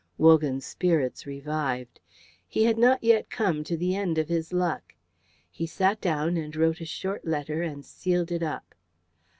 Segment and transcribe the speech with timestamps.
[0.17, 1.99] Wogan's spirits revived.
[2.47, 4.95] He had not yet come to the end of his luck.
[5.51, 8.73] He sat down and wrote a short letter and sealed it up.